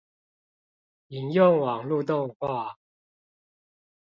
[1.09, 2.75] 引用網路動畫